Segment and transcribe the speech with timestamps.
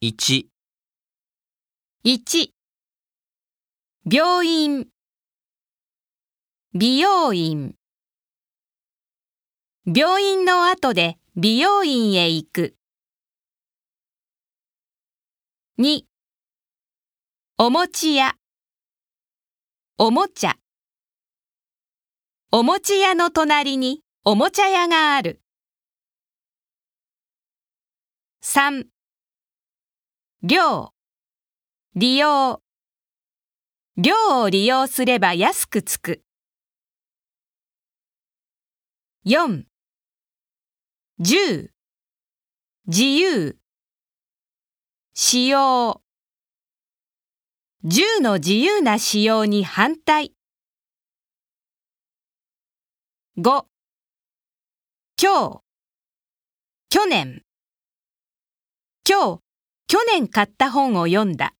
[0.00, 0.46] 1、
[2.04, 2.50] 1
[4.08, 4.86] 病院。
[6.72, 7.74] 美容院。
[9.84, 12.76] 病院の後で美容院へ行く。
[15.80, 16.04] 2
[17.58, 18.36] お餅屋。
[19.98, 20.54] おもちゃ。
[22.52, 25.42] お餅屋の隣におもちゃ屋がある。
[28.44, 28.86] 3
[30.40, 30.94] 寮
[31.96, 32.62] 利用
[33.96, 36.22] 寮を利用すれば安くつく。
[39.26, 39.64] 4
[41.20, 41.70] 10
[42.86, 43.58] 自由。
[45.12, 46.00] 使用。
[47.82, 50.36] 銃の自由な使用に反対。
[53.36, 53.66] 5
[55.20, 55.62] 今日。
[56.90, 57.42] 去年。
[59.04, 59.47] 今日。
[59.90, 61.54] 去年買った本を読んだ。